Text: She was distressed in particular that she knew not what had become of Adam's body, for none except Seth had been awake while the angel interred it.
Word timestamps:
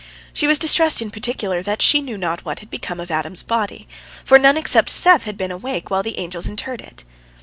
She 0.33 0.47
was 0.47 0.57
distressed 0.57 0.99
in 0.99 1.11
particular 1.11 1.61
that 1.61 1.79
she 1.79 2.01
knew 2.01 2.17
not 2.17 2.43
what 2.43 2.57
had 2.57 2.71
become 2.71 2.99
of 2.99 3.11
Adam's 3.11 3.43
body, 3.43 3.87
for 4.25 4.39
none 4.39 4.57
except 4.57 4.89
Seth 4.89 5.25
had 5.25 5.37
been 5.37 5.51
awake 5.51 5.91
while 5.91 6.01
the 6.01 6.17
angel 6.17 6.41
interred 6.43 6.81
it. 6.81 7.03